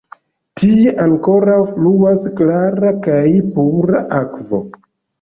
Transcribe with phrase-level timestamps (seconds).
[0.61, 3.23] Tie ankoraŭ fluas klara kaj
[3.55, 4.69] pura akvo.